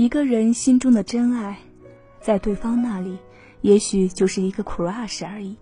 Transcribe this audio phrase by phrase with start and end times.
[0.00, 1.58] 一个人心中的真爱，
[2.22, 3.18] 在对方那里，
[3.60, 5.54] 也许就是一个 crush 而已。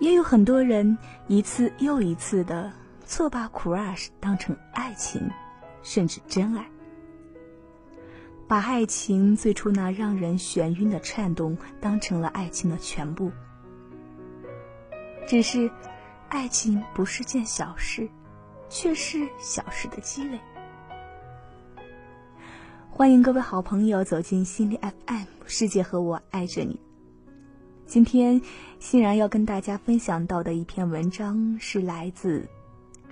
[0.00, 2.72] 也有很多人一次又一次的
[3.04, 5.20] 错把 crush 当成爱情，
[5.82, 6.66] 甚至真爱，
[8.46, 13.30] 把爱情最初那让人眩晕的颤动当成了爱情的全部。
[15.26, 15.70] 只是，
[16.30, 18.08] 爱情不是件小事，
[18.70, 20.40] 却是小事的积累。
[22.98, 26.80] 欢迎各位好朋友走进心理 FM，世界和我爱着你。
[27.86, 28.42] 今天，
[28.80, 32.44] 欣然要跟大家分享到的一篇文章是来自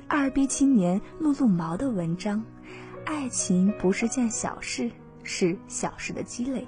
[0.09, 2.43] 二逼青年露露毛的文章。
[3.05, 4.91] 爱情不是件小事，
[5.23, 6.67] 是小事的积累。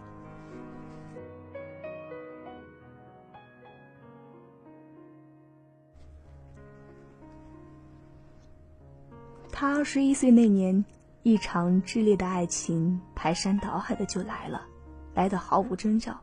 [9.51, 10.85] 他二十一岁那年。
[11.23, 14.67] 一场炽烈的爱情排山倒海的就来了，
[15.15, 16.19] 来的毫无征兆。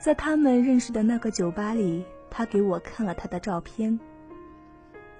[0.00, 3.98] 在他们认识的那个酒吧里，他给我看了他的照片。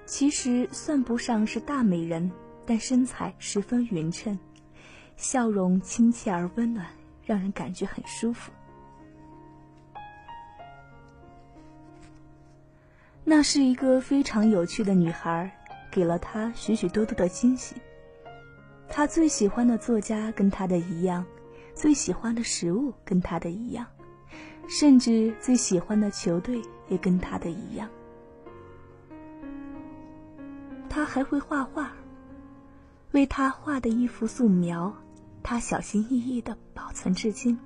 [0.05, 2.31] 其实算不上是大美人，
[2.67, 4.39] 但身材十分匀称，
[5.17, 6.87] 笑容亲切而温暖，
[7.25, 8.53] 让人感觉很舒服。
[13.23, 15.51] 那是一个非常有趣的女孩。
[15.95, 17.77] 给了他许许多多的惊喜。
[18.89, 21.25] 他最喜欢的作家跟他的一样，
[21.73, 23.87] 最喜欢的食物跟他的一样，
[24.69, 27.89] 甚至最喜欢的球队也跟他的一样。
[30.89, 31.93] 他还会画画，
[33.13, 34.93] 为他画的一幅素描，
[35.45, 37.57] 他小心翼翼的保存至今。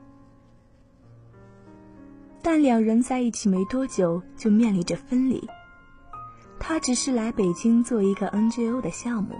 [2.43, 5.49] 但两人在一起没多久，就面临着分离。
[6.61, 9.35] 他只是来北京做一个 NGO 的项目。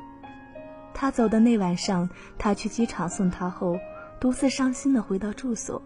[0.95, 3.79] 他走的那晚上，他去机场送他后，
[4.21, 5.81] 独自伤心的回到住所。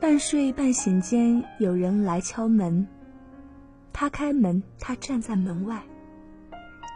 [0.00, 2.86] 半睡半醒间，有人来敲门。
[3.92, 5.80] 他开门，他站在门外，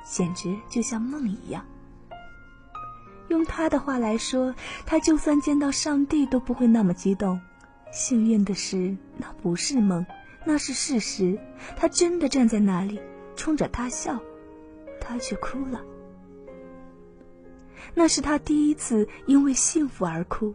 [0.04, 1.64] 简直就像梦一样。
[3.28, 4.54] 用他的话来说，
[4.84, 7.40] 他就算见到上帝都不会那么激动。
[7.92, 10.04] 幸运的是，那不是梦。
[10.50, 11.38] 那是事实，
[11.76, 12.98] 他真的站在那里，
[13.36, 14.18] 冲着他笑，
[14.98, 15.84] 他却哭了。
[17.92, 20.54] 那是他第一次因为幸福而哭。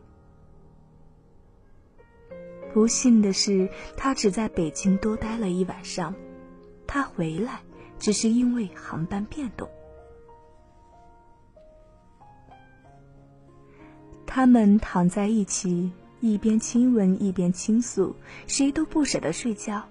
[2.74, 6.16] 不幸的是，他只在北京多待了一晚上，
[6.88, 7.62] 他回来
[8.00, 9.70] 只是因为航班变动。
[14.26, 15.92] 他们躺在一起。
[16.24, 18.16] 一边亲吻一边倾诉，
[18.48, 19.84] 谁都不舍得睡觉。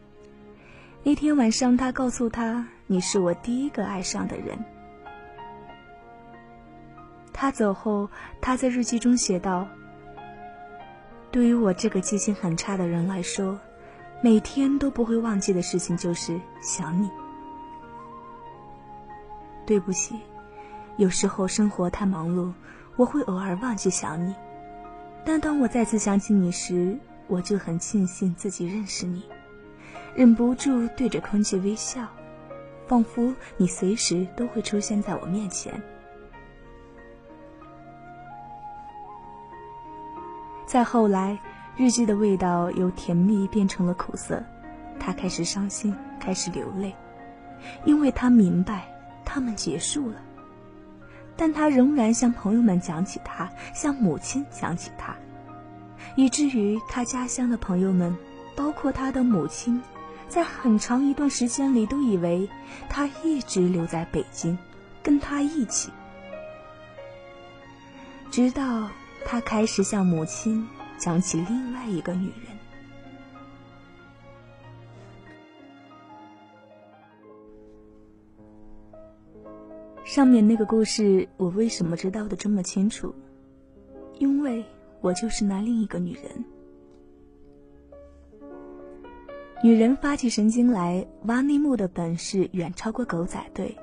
[1.03, 4.59] 那天晚上，他告诉他：“你是我第一个爱上的人。”
[7.35, 8.09] 他走后，
[8.41, 9.69] 他在日记中写道
[11.31, 13.61] ：“对于我这个记性很差的人来说，
[14.23, 17.11] 每天都不会忘记的事情就是想你。
[19.67, 20.19] 对不起，
[20.97, 22.51] 有时候生活太忙碌，
[22.97, 24.35] 我会偶尔忘记想你。”
[25.25, 29.23] 但当我再次想起你时，我就很庆幸自己认识你，
[30.15, 32.07] 忍不住对着空气微笑，
[32.87, 35.73] 仿佛你随时都会出现在我面前。
[40.67, 41.39] 再后来，
[41.77, 44.43] 日记的味道由甜蜜变成了苦涩，
[44.99, 46.95] 他开始伤心，开始流泪，
[47.85, 48.89] 因为他明白
[49.25, 50.17] 他们结束了。
[51.37, 55.17] 但他仍然向朋友们讲起他，向母亲讲起他，
[56.15, 58.17] 以至于他家乡的朋友们，
[58.55, 59.81] 包括他的母亲，
[60.29, 62.49] 在很长一段时间里都以为
[62.89, 64.57] 他一直留在北京，
[65.03, 65.91] 跟他一起。
[68.31, 68.89] 直到
[69.27, 70.67] 他开始向母亲
[70.99, 72.52] 讲起另外一个女人。
[80.13, 83.15] 上面那个故事，我为什么知道的这么清楚？
[84.19, 84.63] 因为
[85.01, 86.45] 我就是那另一个女人。
[89.65, 93.75] 女人发起神经来挖内幕的本事远超过狗仔队。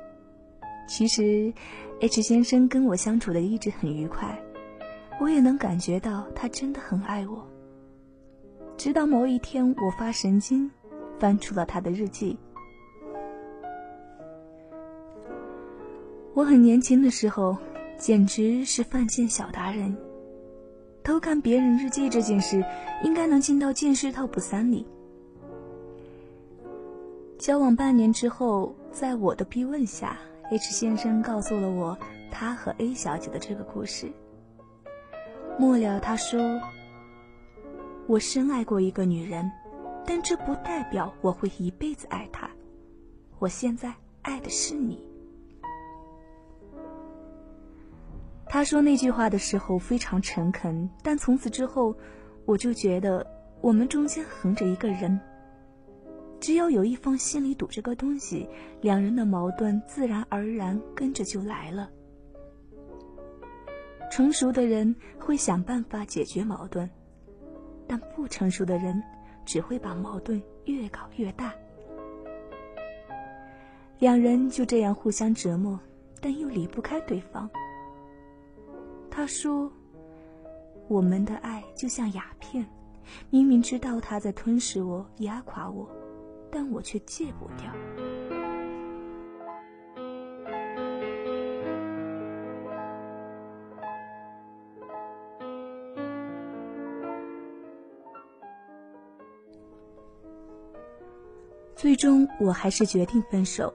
[0.87, 1.51] 其实
[1.99, 4.39] ，H 先生跟我相处的一直很愉快，
[5.19, 7.43] 我也能感觉到他真的很爱我。
[8.77, 10.69] 直到某一天，我发神经，
[11.17, 12.37] 翻出了他的日记。
[16.33, 17.57] 我很年轻的时候，
[17.97, 19.95] 简直是犯贱小达人。
[21.03, 22.63] 偷看别人日记这件事，
[23.03, 24.85] 应该能进到禁室 TOP 三里。
[27.37, 30.17] 交往半年之后，在我的逼问下
[30.51, 31.97] ，H 先生告诉了我
[32.31, 34.07] 他和 A 小姐的这个故事。
[35.57, 36.61] 末了，他说
[38.07, 39.51] ：“我深爱过一个女人，
[40.05, 42.49] 但这不代表我会一辈子爱她。
[43.39, 45.03] 我现在爱的是你。”
[48.51, 51.95] 他说那句话的时候非常诚恳，但从此之后，
[52.45, 53.25] 我就觉得
[53.61, 55.19] 我们中间横着一个人。
[56.39, 58.49] 只要有一方心里堵着个东西，
[58.81, 61.91] 两人的矛盾自然而然跟着就来了。
[64.09, 66.89] 成熟的人会想办法解决矛盾，
[67.87, 68.99] 但不成熟的人
[69.45, 71.53] 只会把矛盾越搞越大。
[73.99, 75.79] 两人就这样互相折磨，
[76.19, 77.47] 但又离不开对方。
[79.19, 79.69] 他说
[80.87, 82.65] ：“我们的爱就像鸦片，
[83.29, 85.85] 明明知道他在吞噬我、压垮我。”
[86.49, 87.69] 但我却戒不掉。
[101.75, 103.73] 最终，我还是决定分手，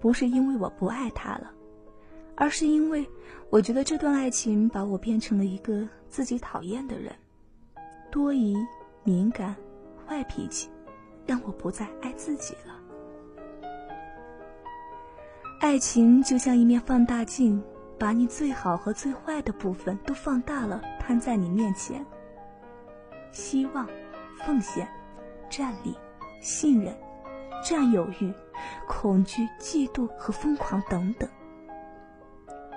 [0.00, 1.52] 不是因为我不爱他了，
[2.38, 3.06] 而是因为
[3.50, 7.12] 我觉得这段爱情把我变成了一个自己讨厌的人，
[8.10, 8.56] 多疑、
[9.04, 9.54] 敏感、
[10.06, 10.70] 坏脾气。
[11.26, 12.74] 让我不再爱自己了。
[15.60, 17.62] 爱情就像一面放大镜，
[17.98, 22.02] 把你最好和最坏的部分都放大了，摊在你面前。
[23.30, 23.86] 希望、
[24.38, 24.88] 奉献、
[25.50, 25.94] 站立、
[26.40, 26.96] 信任、
[27.62, 28.32] 占有欲、
[28.86, 31.28] 恐惧、嫉妒和疯狂等等。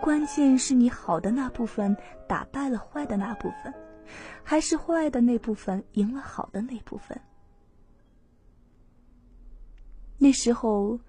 [0.01, 1.95] 关键是你好的那部分
[2.27, 3.71] 打败了坏的那部分，
[4.43, 7.19] 还是坏的那部分赢了好的那部分？
[10.17, 10.99] 那时候，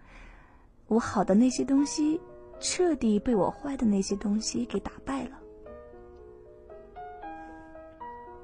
[0.88, 2.20] 我好的那些东西，
[2.60, 5.38] 彻底被我坏的那些东西给打败了。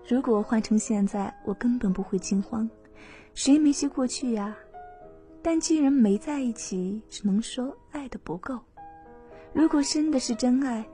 [0.08, 2.68] 如果换成现在，我根本不会惊慌，
[3.34, 4.56] 谁没些过去呀？
[5.42, 8.58] 但既然没在一起，只能说爱的不够。
[9.52, 10.84] 如果真的是真爱，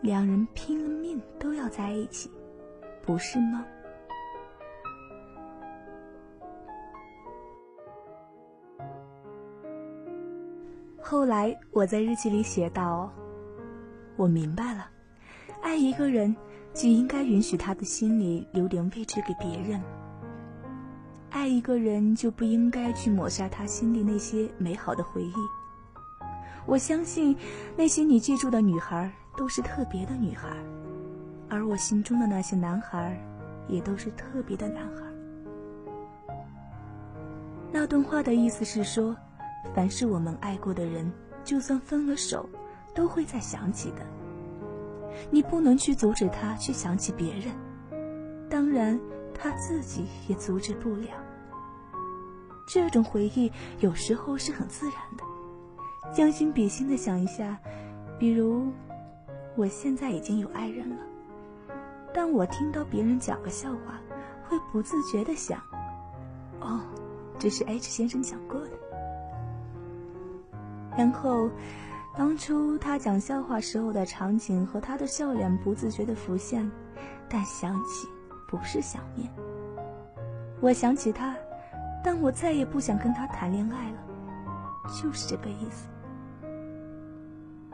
[0.00, 2.30] 两人拼了命都要在一起，
[3.04, 3.64] 不是吗？
[11.00, 13.12] 后来我在日记里写道
[14.16, 14.88] ：“我明白了，
[15.60, 16.34] 爱一个人
[16.72, 19.80] 就应该允许他的心里留点位置给别人。
[21.30, 25.61] 爱一个人就不应该去抹杀他心里那些美好的回忆。
[26.66, 27.36] 我相信
[27.76, 30.48] 那些你记住的女孩都是特别的女孩，
[31.48, 33.16] 而我心中的那些男孩
[33.68, 35.02] 也都是特别的男孩。”
[37.72, 39.16] 那段话的意思是说。
[39.76, 41.10] 凡是我们爱过的人，
[41.44, 42.46] 就算分了手，
[42.96, 44.04] 都会再想起的。
[45.30, 47.54] 你不能去阻止他去想起别人，
[48.50, 49.00] 当然
[49.32, 51.10] 他自己也阻止不了。
[52.66, 55.22] 这种回忆有时候是很自然的。
[56.12, 57.58] 将心比心的想一下，
[58.18, 58.70] 比如
[59.56, 61.02] 我现在已经有爱人了，
[62.12, 63.98] 但我听到别人讲个笑话，
[64.46, 65.58] 会不自觉的想：
[66.60, 66.80] 哦，
[67.38, 68.70] 这是 H 先生讲过的。
[70.96, 71.50] 然后，
[72.14, 76.70] 当初他讲笑话时候的场景和他的笑脸不自觉的浮现，
[77.30, 78.06] 但想起
[78.46, 79.30] 不是想念。
[80.60, 81.34] 我想起他，
[82.04, 83.98] 但我再也不想跟他谈恋爱了，
[85.02, 85.88] 就是这个意思。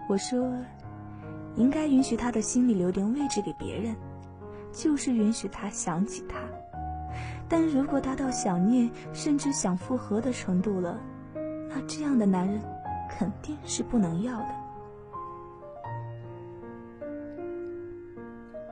[0.09, 0.51] 我说，
[1.55, 3.95] 应该允许他的心里留点位置给别人，
[4.73, 6.41] 就是允许他想起他。
[7.49, 10.99] 但如果达到想念甚至想复合的程度了，
[11.69, 12.61] 那这样的男人。
[13.11, 14.49] 肯定是不能要的。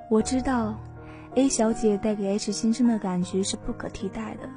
[0.09, 0.79] 我知道
[1.35, 4.49] ，A 小姐带给 H 先生的感觉是不可替代的。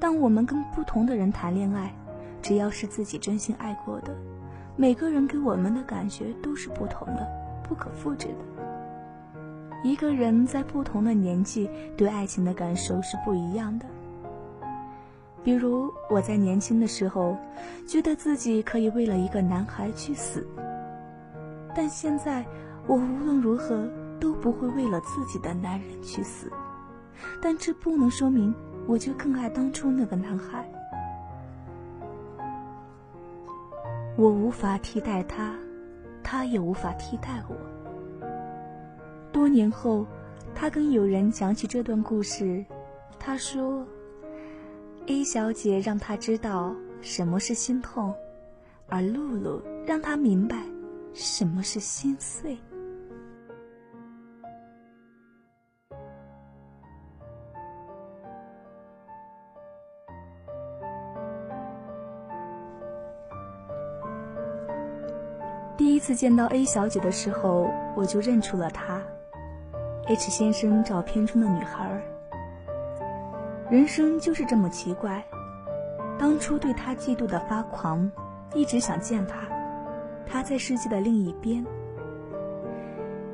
[0.00, 1.94] 当我们跟不同的人谈恋爱，
[2.42, 4.16] 只要是自己真心爱过的，
[4.78, 7.26] 每个人给我们的感觉都是不同的，
[7.66, 9.80] 不可复制的。
[9.82, 13.86] 一个人在不同的年纪对爱情的感受是不一样的。
[15.42, 17.36] 比如我在年轻的时候，
[17.86, 20.46] 觉得自己可以为了一个男孩去死。
[21.74, 22.44] 但现在，
[22.86, 23.88] 我无论如何
[24.20, 26.50] 都不会为了自己的男人去死。
[27.40, 28.54] 但这不能说明
[28.86, 30.70] 我就更爱当初那个男孩。
[34.16, 35.54] 我无法替代他，
[36.22, 37.56] 他也无法替代我。
[39.30, 40.06] 多年后，
[40.54, 42.64] 他跟友人讲起这段故事，
[43.18, 43.86] 他说。
[45.08, 48.12] A 小姐让他知道什么是心痛，
[48.88, 50.64] 而露露让他明白
[51.14, 52.58] 什么是心碎。
[66.06, 69.02] 次见到 A 小姐的时候，我就认出了她
[70.06, 72.00] ，H 先生照片中的女孩。
[73.68, 75.20] 人生就是这么奇怪，
[76.16, 78.08] 当初对她嫉妒的发狂，
[78.54, 79.48] 一直想见她，
[80.24, 81.66] 她在世界的另一边。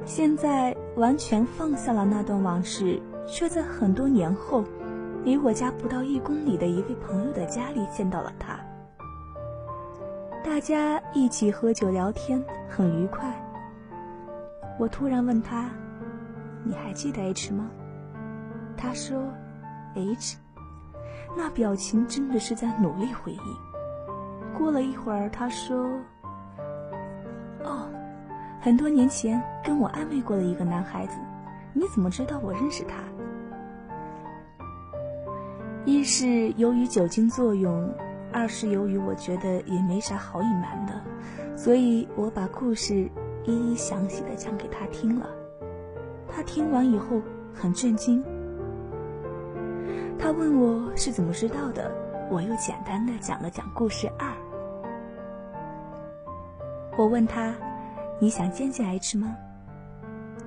[0.07, 4.64] 现在完全放下了那段往事，却在很多年后，
[5.25, 8.59] 离我家不到一公里的一位朋友的家里见到了她。
[10.45, 13.33] 大家一起喝酒聊天，很愉快。
[14.77, 15.71] 我突然问他
[16.65, 17.71] ：“你还记得 H 吗？”
[18.77, 19.23] 他说
[19.95, 20.37] ：“H。”
[21.37, 24.59] 那表情真的是在努力回忆。
[24.59, 25.89] 过了一会儿，他说
[27.65, 27.89] ：“哦，
[28.61, 31.17] 很多年前跟我暧昧过的一个男孩子，
[31.73, 32.97] 你怎么知道我认识他？”
[35.87, 37.89] 一是由于酒精作用。
[38.33, 41.01] 二是由于我觉得也没啥好隐瞒的，
[41.57, 43.11] 所以我把故事
[43.45, 45.29] 一一详细的讲给他听了。
[46.29, 47.21] 他听完以后
[47.55, 48.25] 很震惊，
[50.19, 51.93] 他问我是怎么知道的，
[52.31, 54.33] 我又简单的讲了讲故事二。
[56.97, 57.55] 我问他，
[58.19, 59.37] 你想见见 H 吗？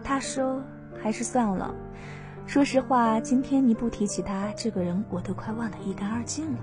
[0.04, 0.62] 他说
[1.01, 1.74] 还是算了。
[2.48, 6.60] 说实话，今天你不提起他这个人，我都快忘得一干二净了。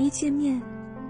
[0.00, 0.62] 一见面，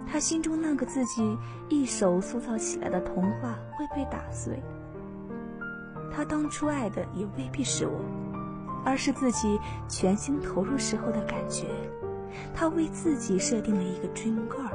[0.05, 4.61] 他心中那个自己一手塑造起来的童话会被打碎。
[6.11, 8.01] 他当初爱的也未必是我，
[8.85, 11.69] 而是自己全心投入时候的感觉。
[12.53, 14.75] 他为自己设定了一个 dream girl，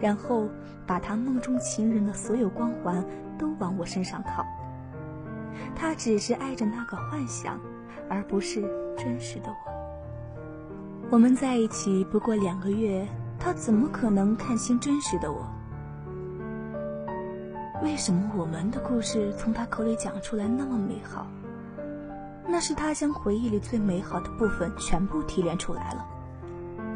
[0.00, 0.48] 然后
[0.84, 3.04] 把他梦中情人的所有光环
[3.38, 4.44] 都往我身上套。
[5.76, 7.56] 他只是爱着那个幻想，
[8.10, 8.62] 而不是
[8.98, 9.75] 真实的我。
[11.08, 13.06] 我们在一起不过两个月，
[13.38, 15.46] 他怎么可能看清真实的我？
[17.80, 21.26] 为什么我们的故事从他口里讲出来那么美好？
[22.48, 26.04] 那是他将回忆里最美好的部分全部提炼出来了。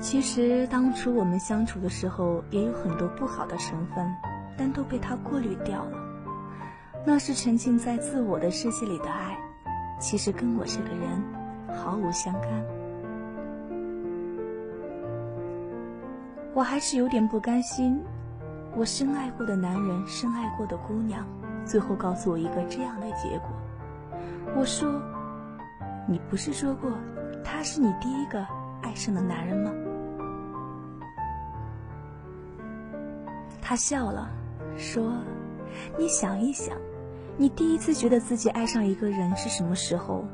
[0.00, 4.12] 其实当初我们相处的时候也有很多不好的成分，
[4.59, 5.99] 但都被他过滤掉了。
[7.07, 9.38] 那是沉浸在自我的世界里的爱，
[10.00, 11.23] 其实跟我这个人
[11.76, 12.79] 毫无相干。
[16.52, 18.02] 我还是有点不甘心，
[18.75, 21.25] 我深爱过的男人，深爱过的姑娘，
[21.64, 23.49] 最后告诉我一个这样的结果。
[24.57, 25.00] 我说
[26.09, 26.90] ：“你不是说过
[27.45, 28.45] 他是你第一个
[28.83, 29.71] 爱上的男人吗？”
[33.62, 34.28] 他笑了，
[34.76, 35.12] 说
[35.97, 36.76] ：“你想一想，
[37.37, 40.25] 你第一次觉得自己爱上一个人是什么时候？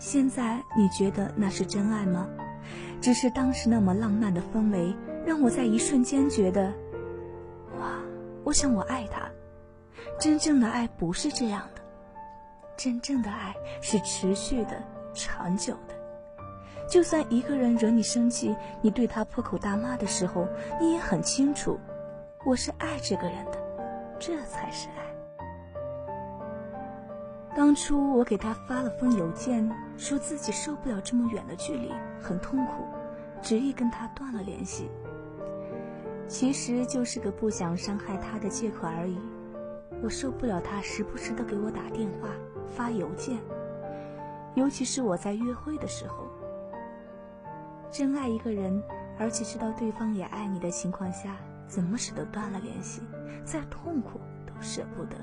[0.00, 2.26] 现在你觉得那是真爱吗？
[3.00, 4.92] 只是当时那么浪漫的氛围。”
[5.24, 6.72] 让我在一瞬间觉得，
[7.78, 8.00] 哇！
[8.44, 9.30] 我想我爱他。
[10.18, 11.82] 真正的爱不是这样的，
[12.76, 14.82] 真正的爱是持续的、
[15.14, 15.94] 长久的。
[16.88, 20.46] 就算一个人惹你生气，你对他破口大骂的时候，
[20.80, 21.78] 你也很清楚，
[22.44, 23.58] 我是爱这个人的，
[24.18, 25.02] 这才是爱。
[27.56, 32.84] 当初我给他发了封邮件，说自己受不了这么远的距离，很痛苦，
[33.42, 34.88] 执意跟他断了联系。
[36.28, 39.18] 其实就是个不想伤害他的借口而已。
[40.02, 42.28] 我受不了他时不时的给我打电话、
[42.66, 43.38] 发邮件，
[44.54, 46.26] 尤其是我在约会的时候。
[47.90, 48.82] 真爱一个人，
[49.18, 53.02] 而且知道对方也爱你的情况下，怎么舍得断了联系？
[53.44, 55.16] 再痛苦都舍不得。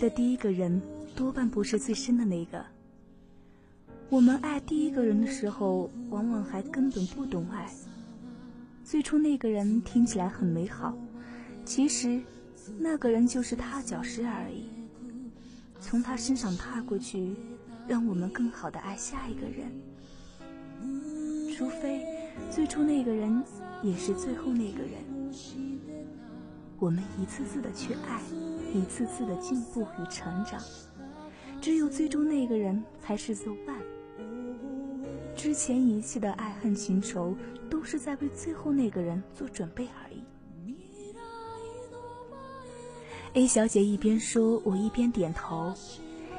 [0.00, 0.80] 的第一个人
[1.14, 2.64] 多半不是最深的那个。
[4.08, 7.70] 我们爱第一个人的时候，往往还根本不懂爱。
[8.82, 10.96] 最初那个人听起来很美好，
[11.66, 12.18] 其实
[12.78, 14.70] 那个人就是踏脚石而已。
[15.78, 17.34] 从他身上踏过去，
[17.86, 19.70] 让我们更好的爱下一个人。
[21.54, 22.06] 除非
[22.50, 23.44] 最初那个人
[23.82, 24.92] 也是最后那个人。
[26.78, 28.49] 我们一次次的去爱。
[28.72, 30.60] 一次次的进步与成长，
[31.60, 33.82] 只有最终那个人才是 the one。
[35.34, 37.34] 之前一切的爱恨情仇，
[37.68, 40.22] 都是在为最后那个人做准备而已。
[43.34, 45.72] A 小姐一边说，我一边点头。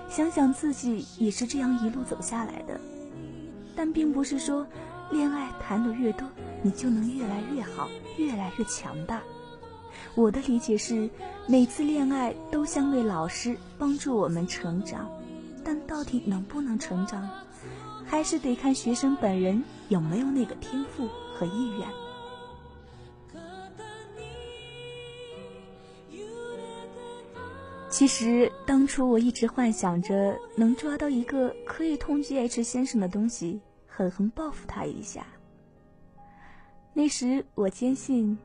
[0.09, 2.79] 想想自己也是这样一路走下来的，
[3.75, 4.67] 但并不是说
[5.09, 6.27] 恋爱谈的越多，
[6.61, 9.21] 你就能越来越好，越来越强大。
[10.15, 11.09] 我的理解是，
[11.47, 15.09] 每次恋爱都像位老师，帮助我们成长。
[15.63, 17.29] 但到底能不能成长，
[18.05, 21.87] 还是得看学生本人有没有那个天赋和意愿。
[27.89, 35.27] 其实当初我一直幻想着能抓到一个可以通缉 H 先生的东西，狠狠报复他一下。
[36.93, 38.37] 那时我坚信，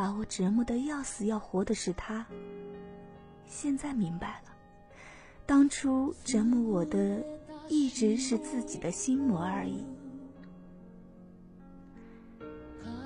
[0.00, 2.24] 把我折磨的要死要活的是他。
[3.46, 4.52] 现在明白了，
[5.44, 7.22] 当初折磨我的
[7.68, 9.84] 一直是自己的心魔而已。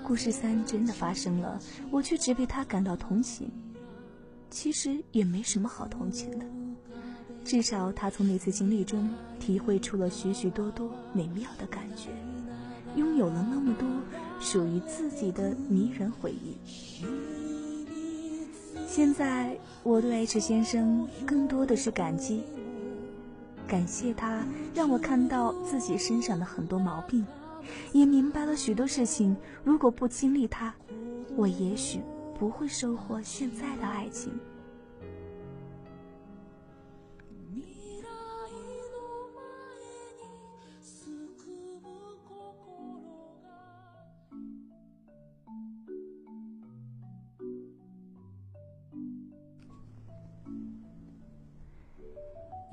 [0.04, 1.58] 故事三真的发生了，
[1.90, 3.50] 我却只为他感到同情。
[4.48, 6.46] 其实也没什么好同情的，
[7.44, 12.10] 至少他从那次经历中体会出了许许多多美妙的感觉，
[12.94, 13.88] 拥有了那么多
[14.40, 16.56] 属于自己的迷人回忆。
[18.86, 22.42] 现在我对 H 先生更多的是感激，
[23.66, 27.26] 感谢他让我看到自己身上的很多毛病，
[27.92, 29.36] 也明白了许多事情。
[29.62, 30.74] 如果不经历他，
[31.36, 32.00] 我也许。
[32.36, 34.32] 不会收获现在的爱情。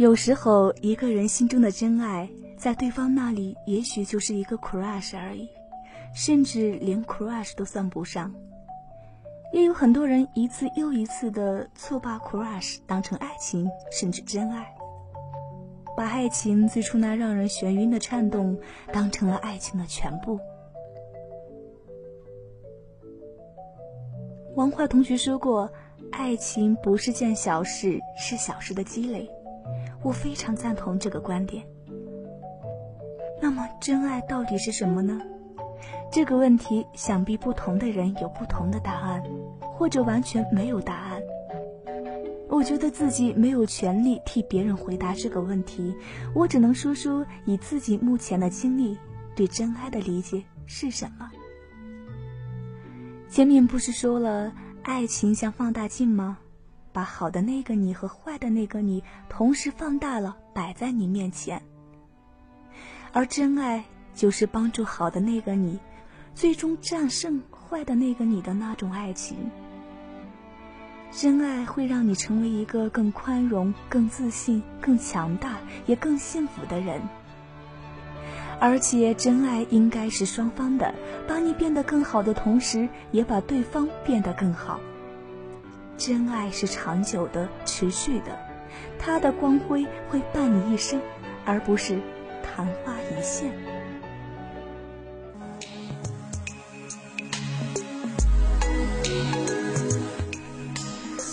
[0.02, 2.28] 有时候，一个人心中的真爱，
[2.58, 5.48] 在对方那里，也许就是一个 crush 而已，
[6.16, 8.34] 甚至连 crush 都算不上。
[9.54, 14.74] 也有很多人一次又一次的错把 crush 当成爱情，甚至真爱，
[15.96, 18.58] 把爱情最初那让人眩晕的颤动
[18.92, 20.40] 当成了爱情的全部。
[24.56, 25.72] 王坏同学说过
[26.12, 29.30] ：“爱情不是件小事，是小事的积累。”
[30.04, 31.64] 我非常赞同这个观点。
[33.42, 35.20] 那么，真爱到底是什么呢？
[36.12, 39.24] 这个问题，想必不同的人有不同的答案，
[39.60, 41.22] 或者完全没有答案。
[42.50, 45.96] 我觉得自己没有权利替别人回答这个问题，
[46.36, 48.98] 我只能说说以自己目前的经历
[49.36, 51.32] 对真爱的理解是什么。
[53.30, 54.52] 前面不是说了，
[54.84, 56.38] 爱情像放大镜吗？
[56.94, 61.62] 把好的那个你和坏的那个你同时放大了，摆在你面前。
[63.14, 65.80] 而真爱就是帮助好的那个你。
[66.34, 69.52] 最终战胜坏的那个你的那种爱情，
[71.12, 77.02] 真爱会让你成为一个更宽容、更自信、更强大，也更幸福的人。
[78.62, 80.96] 而且，真爱应该是双方的，
[81.28, 84.80] 把你变得更好的同时，也把对方变得更好。
[86.04, 88.36] 真爱是长久的、持续的，
[88.98, 91.00] 它的光辉会伴你一生，
[91.46, 92.00] 而不是
[92.42, 93.54] 昙花一现。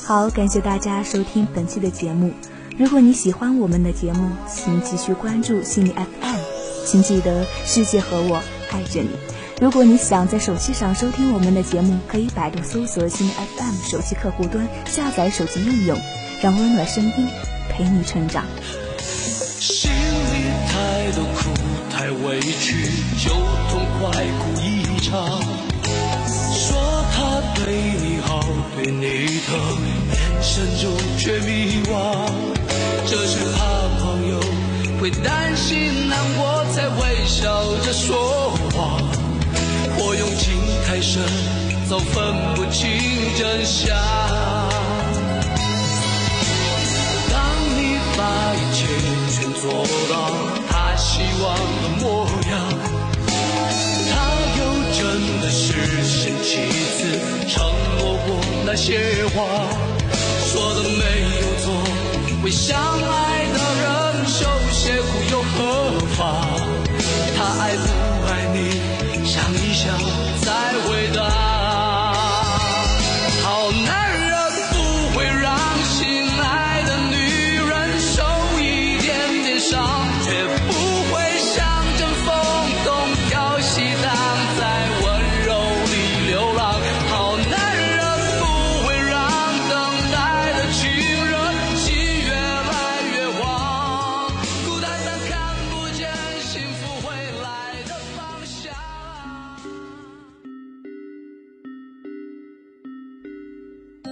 [0.04, 2.30] 好，感谢大家收听本期的节目。
[2.76, 6.36] 如果你喜欢我们的节目，请继续关注心理 FM。
[6.84, 9.37] 请记得，世界和我爱着你。
[9.60, 15.98] 如果你想在手机上收听我们的节目，可以百度搜索新 FM 手机客户端，下载手机应用，
[16.40, 17.26] 让温暖声音
[17.68, 18.44] 陪你成长。
[19.00, 21.50] 心里太多苦，
[21.90, 23.30] 太委屈，就
[23.68, 25.40] 痛快哭一场。
[26.54, 28.40] 说他对你好，
[28.76, 29.58] 对你疼，
[30.12, 32.30] 眼神中却迷惘。
[33.06, 34.40] 这是怕朋友
[35.00, 39.17] 会担心难过，才微笑着说谎。
[40.00, 40.54] 我用情
[40.86, 41.22] 太深，
[41.88, 42.14] 早分
[42.54, 42.88] 不清
[43.36, 43.96] 真相。
[47.30, 47.36] 当
[47.76, 48.20] 你把
[48.54, 48.78] 一切
[49.34, 49.62] 全做
[50.08, 50.12] 到
[50.68, 51.44] 他希望
[51.82, 52.04] 的模
[52.50, 52.52] 样。
[54.10, 54.12] 他
[54.58, 54.60] 又
[54.96, 54.98] 真
[55.40, 55.62] 的实
[56.02, 56.50] 现几
[56.96, 56.98] 次
[57.48, 57.54] 承
[57.98, 58.28] 诺过
[58.64, 58.86] 那些
[59.34, 59.36] 话，
[60.46, 61.02] 说的没
[61.40, 61.66] 有错。
[62.44, 63.37] 为相爱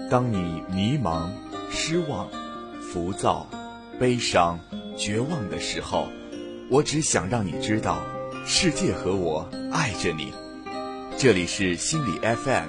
[0.09, 1.31] 当你迷茫、
[1.69, 2.29] 失望、
[2.81, 3.49] 浮躁、
[3.99, 4.61] 悲伤、
[4.97, 6.07] 绝望的时候，
[6.71, 7.99] 我只想让你知道，
[8.47, 10.33] 世界和我爱着你。
[11.19, 12.69] 这里是心理 FM，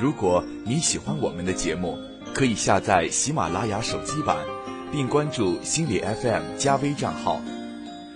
[0.00, 1.98] 如果你喜欢我们的节目，
[2.32, 4.38] 可以下载喜马拉雅手机版，
[4.90, 7.42] 并关注心理 FM 加微账号。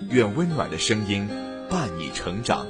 [0.08, 1.28] 愿温暖的声音
[1.68, 2.66] 伴你成长。